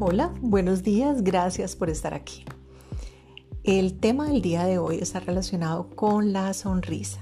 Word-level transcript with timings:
Hola, 0.00 0.32
buenos 0.40 0.84
días, 0.84 1.24
gracias 1.24 1.74
por 1.74 1.90
estar 1.90 2.14
aquí. 2.14 2.44
El 3.64 3.98
tema 3.98 4.28
del 4.28 4.40
día 4.40 4.64
de 4.64 4.78
hoy 4.78 4.98
está 5.00 5.18
relacionado 5.18 5.90
con 5.90 6.32
la 6.32 6.54
sonrisa. 6.54 7.20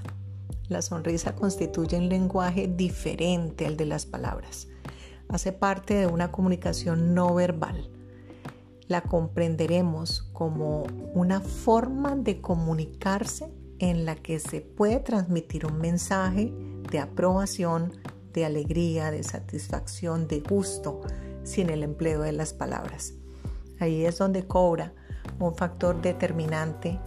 La 0.68 0.82
sonrisa 0.82 1.34
constituye 1.34 1.96
un 1.96 2.10
lenguaje 2.10 2.68
diferente 2.68 3.64
al 3.64 3.78
de 3.78 3.86
las 3.86 4.04
palabras. 4.04 4.68
Hace 5.30 5.52
parte 5.52 5.94
de 5.94 6.06
una 6.06 6.30
comunicación 6.30 7.14
no 7.14 7.34
verbal. 7.34 7.88
La 8.88 9.00
comprenderemos 9.00 10.28
como 10.34 10.82
una 11.14 11.40
forma 11.40 12.14
de 12.14 12.42
comunicarse 12.42 13.50
en 13.78 14.04
la 14.04 14.16
que 14.16 14.38
se 14.38 14.60
puede 14.60 15.00
transmitir 15.00 15.64
un 15.64 15.78
mensaje 15.78 16.52
de 16.92 16.98
aprobación, 16.98 17.94
de 18.34 18.44
alegría, 18.44 19.10
de 19.10 19.22
satisfacción, 19.22 20.28
de 20.28 20.40
gusto, 20.40 21.00
sin 21.46 21.70
el 21.70 21.82
empleo 21.82 22.20
de 22.20 22.32
las 22.32 22.52
palabras. 22.52 23.14
Ahí 23.80 24.04
es 24.04 24.18
donde 24.18 24.46
cobra 24.46 24.92
un 25.38 25.54
factor 25.54 26.00
determinante 26.02 26.98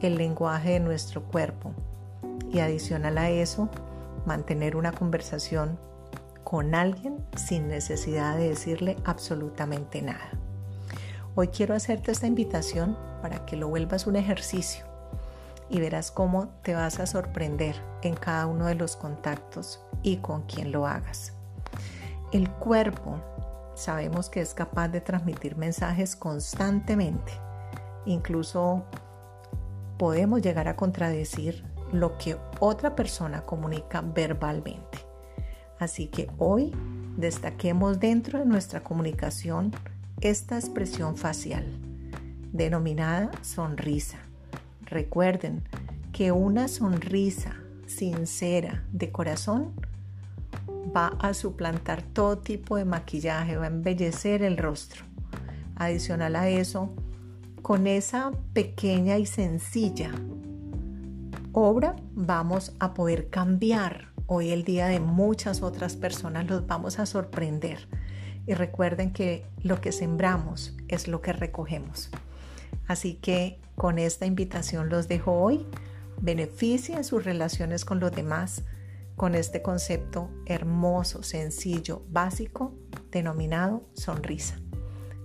el 0.00 0.16
lenguaje 0.16 0.72
de 0.72 0.80
nuestro 0.80 1.22
cuerpo 1.22 1.72
y 2.52 2.58
adicional 2.58 3.16
a 3.18 3.30
eso, 3.30 3.70
mantener 4.26 4.76
una 4.76 4.92
conversación 4.92 5.78
con 6.42 6.74
alguien 6.74 7.24
sin 7.36 7.68
necesidad 7.68 8.36
de 8.36 8.50
decirle 8.50 8.96
absolutamente 9.04 10.02
nada. 10.02 10.30
Hoy 11.34 11.48
quiero 11.48 11.74
hacerte 11.74 12.12
esta 12.12 12.26
invitación 12.26 12.96
para 13.22 13.46
que 13.46 13.56
lo 13.56 13.68
vuelvas 13.68 14.06
un 14.06 14.16
ejercicio 14.16 14.84
y 15.70 15.80
verás 15.80 16.10
cómo 16.10 16.48
te 16.62 16.74
vas 16.74 17.00
a 17.00 17.06
sorprender 17.06 17.76
en 18.02 18.14
cada 18.14 18.46
uno 18.46 18.66
de 18.66 18.74
los 18.74 18.96
contactos 18.96 19.80
y 20.02 20.18
con 20.18 20.42
quien 20.42 20.70
lo 20.70 20.86
hagas. 20.86 21.32
El 22.32 22.50
cuerpo 22.50 23.20
sabemos 23.74 24.30
que 24.30 24.40
es 24.40 24.54
capaz 24.54 24.88
de 24.88 25.00
transmitir 25.00 25.56
mensajes 25.56 26.16
constantemente. 26.16 27.32
Incluso 28.06 28.84
podemos 29.98 30.42
llegar 30.42 30.68
a 30.68 30.76
contradecir 30.76 31.64
lo 31.92 32.18
que 32.18 32.36
otra 32.60 32.96
persona 32.96 33.42
comunica 33.42 34.00
verbalmente. 34.00 34.98
Así 35.78 36.06
que 36.08 36.30
hoy 36.38 36.72
destaquemos 37.16 38.00
dentro 38.00 38.38
de 38.38 38.46
nuestra 38.46 38.82
comunicación 38.82 39.72
esta 40.20 40.56
expresión 40.56 41.16
facial, 41.16 41.66
denominada 42.52 43.30
sonrisa. 43.42 44.18
Recuerden 44.82 45.62
que 46.12 46.32
una 46.32 46.68
sonrisa 46.68 47.56
sincera 47.86 48.84
de 48.92 49.10
corazón 49.10 49.72
va 50.94 51.16
a 51.18 51.34
suplantar 51.34 52.02
todo 52.02 52.38
tipo 52.38 52.76
de 52.76 52.84
maquillaje, 52.84 53.56
va 53.56 53.64
a 53.64 53.68
embellecer 53.68 54.42
el 54.42 54.56
rostro. 54.56 55.04
Adicional 55.76 56.36
a 56.36 56.48
eso, 56.48 56.94
con 57.62 57.86
esa 57.86 58.32
pequeña 58.52 59.18
y 59.18 59.26
sencilla 59.26 60.12
obra 61.54 61.94
vamos 62.14 62.72
a 62.80 62.94
poder 62.94 63.30
cambiar 63.30 64.08
hoy 64.26 64.50
el 64.50 64.64
día 64.64 64.88
de 64.88 64.98
muchas 65.00 65.62
otras 65.62 65.96
personas, 65.96 66.46
los 66.46 66.66
vamos 66.66 66.98
a 66.98 67.06
sorprender. 67.06 67.88
Y 68.46 68.54
recuerden 68.54 69.12
que 69.12 69.46
lo 69.62 69.80
que 69.80 69.92
sembramos 69.92 70.76
es 70.88 71.08
lo 71.08 71.20
que 71.20 71.32
recogemos. 71.32 72.10
Así 72.86 73.14
que 73.14 73.58
con 73.76 73.98
esta 73.98 74.26
invitación 74.26 74.88
los 74.88 75.08
dejo 75.08 75.32
hoy. 75.32 75.64
Beneficien 76.20 77.04
sus 77.04 77.24
relaciones 77.24 77.84
con 77.84 78.00
los 78.00 78.12
demás 78.12 78.62
con 79.16 79.34
este 79.34 79.62
concepto 79.62 80.30
hermoso, 80.46 81.22
sencillo, 81.22 82.04
básico, 82.08 82.74
denominado 83.10 83.88
sonrisa. 83.94 84.58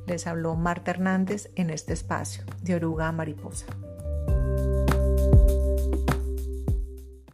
Les 0.05 0.27
habló 0.27 0.55
Marta 0.55 0.91
Hernández 0.91 1.49
en 1.55 1.69
este 1.69 1.93
espacio 1.93 2.43
de 2.61 2.75
Oruga 2.75 3.11
Mariposa. 3.11 3.65